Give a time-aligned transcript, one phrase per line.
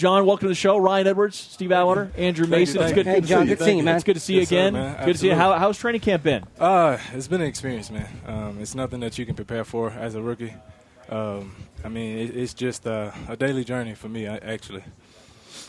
[0.00, 0.78] John, welcome to the show.
[0.78, 2.80] Ryan Edwards, Steve Atwater, Andrew Mason.
[2.80, 3.96] It's good, hey, good John, to good seeing you, man.
[3.96, 4.72] It's good to see you Yes, sir, again.
[4.72, 5.04] man.
[5.04, 5.34] good to see you.
[5.34, 6.42] How, how's training camp been?
[6.58, 8.08] Uh, it's been an experience, man.
[8.26, 10.54] Um, it's nothing that you can prepare for as a rookie.
[11.10, 14.84] Um, I mean, it, it's just uh, a daily journey for me, actually.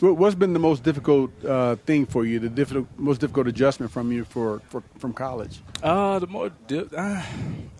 [0.00, 2.38] What- What's been the most difficult uh, thing for you?
[2.38, 5.60] The difficult, most difficult adjustment from you for, for from college?
[5.82, 7.22] Uh, the more di- uh,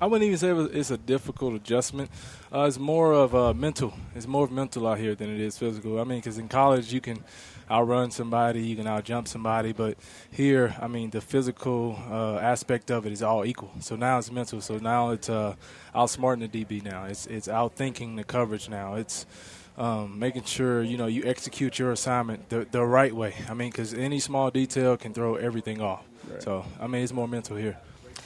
[0.00, 2.10] I wouldn't even say it's a difficult adjustment.
[2.52, 3.92] Uh, it's more of uh, mental.
[4.14, 6.00] It's more mental out here than it is physical.
[6.00, 7.18] I mean, because in college you can
[7.70, 9.96] outrun somebody, you can outjump somebody, but
[10.30, 13.70] here, I mean, the physical uh, aspect of it is all equal.
[13.80, 14.60] So now it's mental.
[14.60, 15.54] So now it's uh,
[15.94, 16.82] outsmarting the DB.
[16.82, 18.68] Now it's it's outthinking the coverage.
[18.68, 19.26] Now it's
[19.78, 23.34] um, making sure you know you execute your assignment the, the right way.
[23.48, 26.04] I mean, because any small detail can throw everything off.
[26.40, 27.78] So I mean, it's more mental here.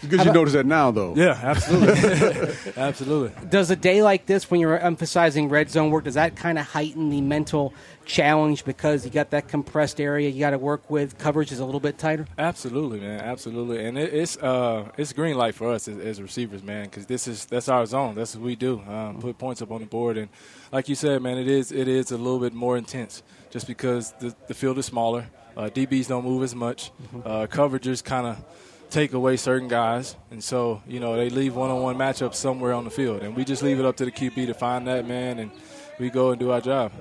[0.03, 1.15] It's good you notice that now, though.
[1.17, 3.49] Yeah, absolutely, absolutely.
[3.49, 6.67] Does a day like this, when you're emphasizing red zone work, does that kind of
[6.67, 7.73] heighten the mental
[8.05, 11.19] challenge because you got that compressed area you got to work with?
[11.19, 12.27] Coverage is a little bit tighter.
[12.39, 13.21] Absolutely, man.
[13.21, 17.07] Absolutely, and it, it's uh, it's green light for us as, as receivers, man, because
[17.07, 18.15] this is that's our zone.
[18.15, 18.81] That's what we do.
[18.89, 20.29] Um, put points up on the board, and
[20.73, 24.13] like you said, man, it is it is a little bit more intense just because
[24.21, 25.27] the the field is smaller.
[25.57, 26.91] Uh, DBs don't move as much.
[27.25, 28.45] Uh, coverages kind of
[28.91, 32.91] take away certain guys, and so you know they leave one-on-one matchups somewhere on the
[32.91, 35.51] field, and we just leave it up to the QB to find that man, and
[35.99, 36.93] we go and do our job.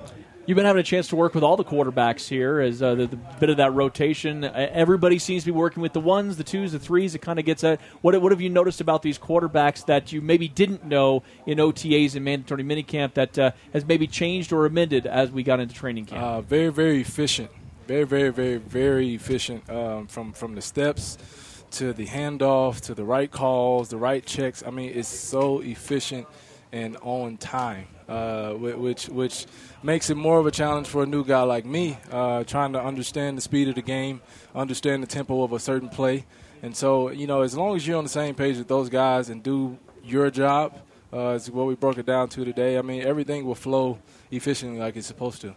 [0.46, 3.08] You've been having a chance to work with all the quarterbacks here as uh, the,
[3.08, 4.44] the bit of that rotation.
[4.44, 7.16] Everybody seems to be working with the ones, the twos, the threes.
[7.16, 10.20] It kind of gets at what, what have you noticed about these quarterbacks that you
[10.20, 15.04] maybe didn't know in OTAs and mandatory minicamp that uh, has maybe changed or amended
[15.04, 16.22] as we got into training camp?
[16.22, 17.50] Uh, very, very efficient.
[17.88, 21.18] Very, very, very, very efficient um, from from the steps
[21.72, 24.62] to the handoff to the right calls, the right checks.
[24.66, 26.26] I mean, it's so efficient
[26.72, 29.46] and on time, uh, which which
[29.82, 32.82] makes it more of a challenge for a new guy like me, uh, trying to
[32.82, 34.20] understand the speed of the game,
[34.54, 36.26] understand the tempo of a certain play,
[36.62, 39.30] and so you know, as long as you're on the same page with those guys
[39.30, 40.78] and do your job,
[41.12, 42.78] uh, is what we broke it down to today.
[42.78, 43.98] I mean, everything will flow
[44.30, 45.54] efficiently like it's supposed to.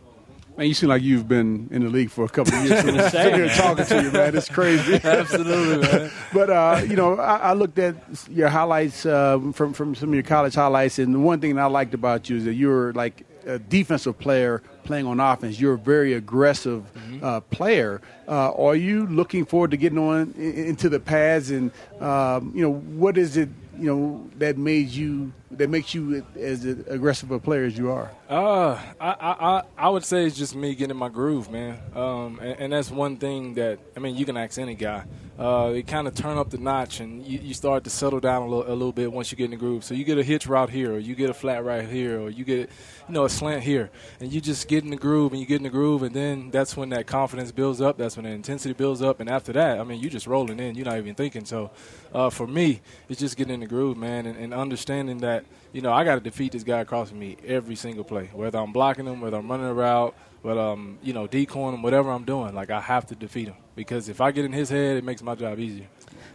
[0.60, 2.82] Man, you seem like you've been in the league for a couple of years.
[2.82, 4.36] So we're sitting here talking to you, man.
[4.36, 4.96] It's crazy.
[5.06, 6.12] Absolutely, man.
[6.34, 7.96] But uh, you know, I, I looked at
[8.30, 11.62] your highlights uh, from from some of your college highlights, and the one thing that
[11.62, 15.62] I liked about you is that you're like a defensive player playing on offense.
[15.62, 16.84] You're a very aggressive
[17.24, 18.02] uh, player.
[18.28, 21.72] Uh, are you looking forward to getting on i- into the pads, and
[22.02, 23.48] um, you know, what is it?
[23.80, 28.12] You know that made you that makes you as aggressive a player as you are.
[28.30, 31.80] Uh, I, I, I- would say it's just me getting my groove, man.
[31.96, 35.04] Um, and, and that's one thing that I mean, you can ask any guy.
[35.40, 38.42] Uh, you kind of turn up the notch, and you, you start to settle down
[38.42, 39.86] a little, a little bit once you get in the groove.
[39.86, 42.30] So you get a hitch route here, or you get a flat right here, or
[42.30, 42.70] you get,
[43.08, 43.90] you know, a slant here,
[44.20, 46.52] and you just get in the groove, and you get in the groove, and then
[46.52, 47.98] that's when that confidence builds up.
[47.98, 50.76] That's when the intensity builds up, and after that, I mean, you're just rolling in.
[50.76, 51.46] You're not even thinking.
[51.46, 51.72] So,
[52.14, 55.39] uh, for me, it's just getting in the groove, man, and, and understanding that
[55.74, 58.60] you know I got to defeat this guy across from me every single play, whether
[58.60, 62.12] I'm blocking him, whether I'm running a route, whether I'm you know decoying him, whatever
[62.12, 62.54] I'm doing.
[62.54, 65.22] Like I have to defeat him because if I get in his head, it makes
[65.22, 65.88] my job easier.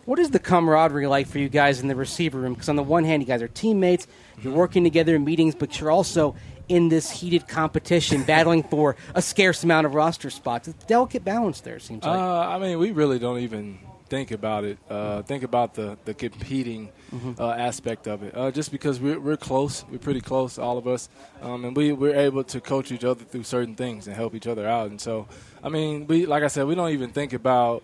[0.04, 2.52] What is the camaraderie like for you guys in the receiver room?
[2.52, 4.06] Because on the one hand, you guys are teammates,
[4.42, 6.36] you're working together in meetings, but you're also
[6.68, 10.68] in this heated competition, battling for a scarce amount of roster spots.
[10.68, 12.18] It's a delicate balance there, it seems like.
[12.18, 13.78] Uh, I mean, we really don't even
[14.08, 14.78] think about it.
[14.88, 16.90] Uh, think about the the competing
[17.38, 18.36] uh, aspect of it.
[18.36, 21.08] Uh, just because we're we're close, we're pretty close, all of us,
[21.42, 24.46] um, and we we're able to coach each other through certain things and help each
[24.46, 24.90] other out.
[24.90, 25.26] And so,
[25.62, 27.82] I mean, we like I said, we don't even think about.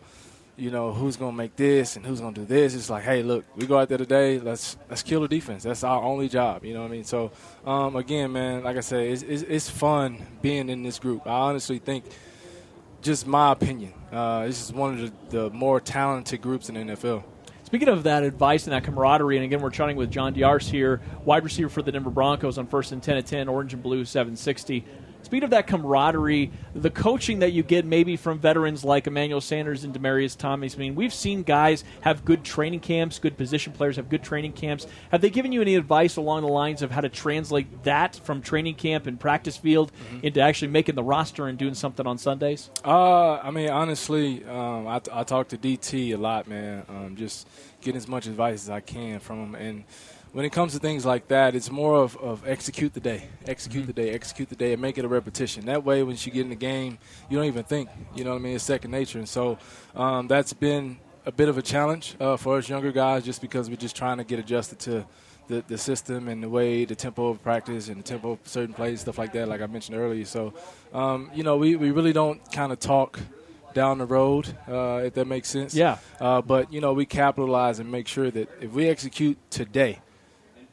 [0.57, 2.75] You know who's gonna make this and who's gonna do this.
[2.75, 4.39] It's like, hey, look, we go out there today.
[4.39, 5.63] Let's let's kill the defense.
[5.63, 6.67] That's our only job.
[6.67, 7.05] You know what I mean?
[7.05, 7.31] So,
[7.65, 11.27] um, again, man, like I said, it's, it's, it's fun being in this group.
[11.27, 12.05] I honestly think
[13.03, 13.93] just my opinion.
[14.13, 17.25] Uh, this is one of the, the more talented groups in the NFL.
[17.65, 21.01] Speaking of that advice and that camaraderie, and again, we're chatting with John Diarse here,
[21.25, 24.05] wide receiver for the Denver Broncos on first and 10 at 10, orange and blue
[24.05, 24.85] 760.
[25.23, 29.85] Speaking of that camaraderie, the coaching that you get maybe from veterans like Emmanuel Sanders
[29.85, 30.75] and Demaryius Thomas.
[30.75, 34.53] I mean, we've seen guys have good training camps, good position players have good training
[34.53, 34.87] camps.
[35.11, 38.43] Have they given you any advice along the lines of how to translate that from
[38.43, 42.71] training camp and practice field into actually making the roster and doing something on Sundays?
[42.85, 46.85] Uh, I mean, honestly, um, I, I talk to DT a lot, man.
[46.89, 47.47] Um, just
[47.81, 49.55] getting as much advice as I can from him.
[49.55, 49.85] And
[50.33, 53.87] when it comes to things like that, it's more of, of execute the day, execute
[53.87, 55.67] the day, execute the day, and make it a repetition.
[55.67, 56.99] That way, when you get in the game,
[57.29, 57.89] you don't even think.
[58.15, 58.55] You know what I mean?
[58.55, 59.19] It's second nature.
[59.19, 59.59] And so
[59.95, 63.69] um, that's been a bit of a challenge uh, for us younger guys, just because
[63.69, 65.07] we're just trying to get adjusted to
[65.49, 68.73] the, the system and the way the tempo of practice and the tempo of certain
[68.73, 70.25] plays, stuff like that, like I mentioned earlier.
[70.25, 70.55] So,
[70.93, 73.19] um, you know, we, we really don't kind of talk
[73.75, 75.75] down the road, uh, if that makes sense.
[75.75, 75.99] Yeah.
[76.21, 79.99] Uh, but, you know, we capitalize and make sure that if we execute today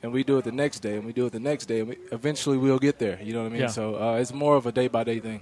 [0.01, 1.89] and we do it the next day and we do it the next day, and
[1.89, 3.19] we, eventually we'll get there.
[3.21, 3.61] You know what I mean?
[3.61, 3.67] Yeah.
[3.67, 5.41] So uh, it's more of a day by day thing.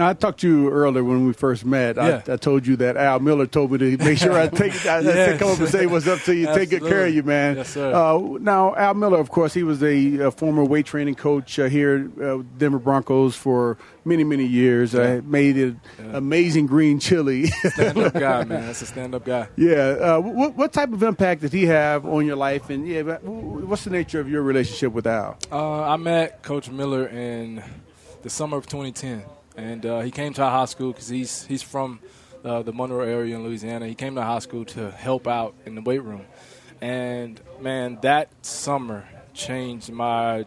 [0.00, 1.96] Now I talked to you earlier when we first met.
[1.96, 2.22] Yeah.
[2.26, 5.34] I, I told you that Al Miller told me to make sure I take I,
[5.34, 7.58] I come up and say what's up to you, take good care of you, man.
[7.58, 7.92] Yes, sir.
[7.92, 11.66] Uh, now Al Miller, of course, he was a, a former weight training coach uh,
[11.66, 13.76] here at uh, Denver Broncos for
[14.06, 14.94] many many years.
[14.94, 15.76] Uh, made it
[16.14, 17.46] amazing green chili.
[17.74, 18.68] Stand up guy, man.
[18.68, 19.48] That's a stand up guy.
[19.58, 19.98] yeah.
[20.00, 22.70] Uh, what, what type of impact did he have on your life?
[22.70, 25.36] And yeah, what's the nature of your relationship with Al?
[25.52, 27.62] Uh, I met Coach Miller in
[28.22, 29.24] the summer of 2010,
[29.60, 32.00] and uh, he came to our high school because he's he's from
[32.44, 33.86] uh, the Monroe area in Louisiana.
[33.86, 36.24] He came to high school to help out in the weight room,
[36.80, 40.46] and man, that summer changed my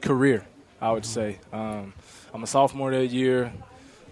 [0.00, 0.46] career.
[0.80, 1.92] I would say um,
[2.32, 3.52] I'm a sophomore that year.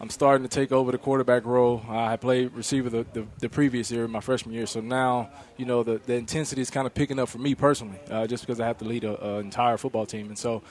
[0.01, 1.81] I'm starting to take over the quarterback role.
[1.89, 4.67] I played receiver the, the, the previous year, my freshman year.
[4.67, 8.01] So now, you know, the, the intensity is kind of picking up for me personally,
[8.11, 10.27] uh, just because I have to lead an entire football team.
[10.27, 10.65] And so,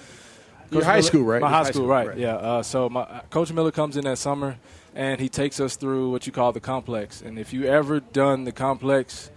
[0.72, 1.42] Your high Miller- school, right?
[1.42, 2.08] My high high school, school, right?
[2.10, 2.18] right.
[2.18, 2.36] Yeah.
[2.36, 4.58] Uh, so my uh, Coach Miller comes in that summer,
[4.96, 7.22] and he takes us through what you call the complex.
[7.22, 9.30] And if you ever done the complex,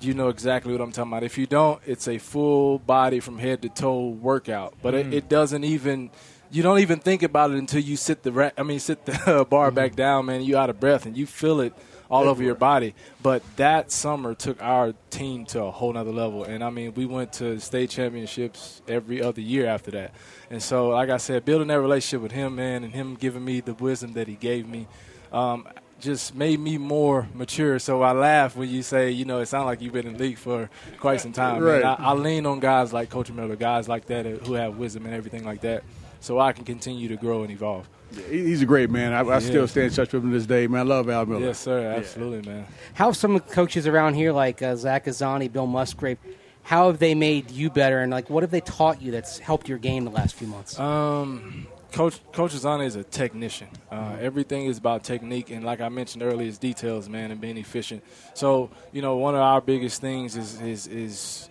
[0.00, 1.24] you know exactly what I'm talking about.
[1.24, 5.00] If you don't, it's a full body from head to toe workout, but Mm.
[5.08, 6.10] it, it doesn't even.
[6.50, 9.12] You don't even think about it until you sit the ra- I mean sit the
[9.28, 9.50] Mm-hmm.
[9.50, 10.42] bar back down, man.
[10.42, 11.74] You out of breath and you feel it
[12.10, 12.94] all over your body.
[13.22, 17.06] But that summer took our team to a whole nother level, and I mean we
[17.06, 20.14] went to state championships every other year after that.
[20.50, 23.60] And so, like I said, building that relationship with him, man, and him giving me
[23.60, 24.86] the wisdom that he gave me,
[25.32, 25.68] um,
[26.00, 27.78] just made me more mature.
[27.78, 30.18] So I laugh when you say, you know, it sounds like you've been in the
[30.18, 30.70] league for
[31.00, 31.62] quite some time.
[31.62, 31.84] Right.
[31.84, 35.14] I, I lean on guys like Coach Miller, guys like that who have wisdom and
[35.14, 35.82] everything like that,
[36.20, 37.88] so I can continue to grow and evolve.
[38.30, 39.12] He- He's a great man.
[39.12, 39.66] I, I still Yeah.
[39.66, 40.80] stay in touch with him to this day, man.
[40.80, 41.46] I love Al Miller.
[41.46, 41.92] Yes, sir.
[41.96, 42.66] Absolutely, man.
[42.94, 46.18] How have some coaches around here, like uh, Zach Azzanni, Bill Musgrave,
[46.62, 49.68] how have they made you better, and like what have they taught you that's helped
[49.68, 50.78] your game the last few months?
[50.78, 53.68] Um, Coach Coach Azzanni is a technician.
[53.90, 57.56] Uh, everything is about technique, and like I mentioned earlier, it's details, man, and being
[57.56, 58.02] efficient.
[58.34, 61.48] So you know, one of our biggest things is is is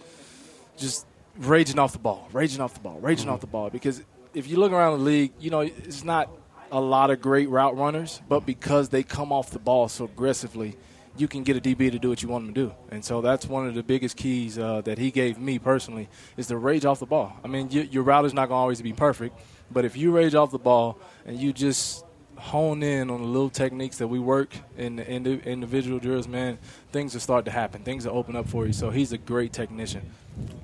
[0.78, 1.06] just
[1.40, 3.70] raging off the ball, raging off the ball, raging off the ball.
[3.72, 4.04] Because
[4.38, 6.30] if you look around the league, you know, it's not
[6.72, 10.78] a lot of great route runners, but because they come off the ball so aggressively,
[11.18, 12.74] you can get a DB to do what you want him to do.
[12.92, 16.08] And so that's one of the biggest keys uh, that he gave me personally
[16.38, 17.36] is to rage off the ball.
[17.44, 19.40] I mean, y- your route is not going to always be perfect,
[19.72, 22.06] but if you rage off the ball and you just
[22.36, 26.60] hone in on the little techniques that we work in the indi- individual drills, man,
[26.92, 27.82] things will start to happen.
[27.82, 28.74] Things will open up for you.
[28.74, 30.12] So he's a great technician.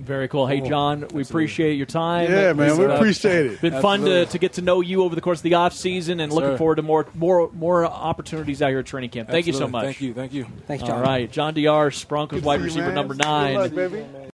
[0.03, 0.47] Very cool.
[0.47, 2.29] Hey, John, we appreciate your time.
[2.29, 3.61] Yeah, man, It's, we uh, appreciate it.
[3.61, 6.19] Been fun to, to get to know you over the course of the off season,
[6.19, 6.57] and looking Sir.
[6.57, 9.29] forward to more more more opportunities out here at training camp.
[9.29, 9.85] Thank you so much.
[9.85, 10.13] Thank you.
[10.13, 10.45] Thank you.
[10.67, 10.97] Thanks, John.
[10.97, 12.95] All right, John Diarse, Broncos wide receiver man.
[12.95, 13.55] number Good nine.
[13.55, 14.05] luck, baby.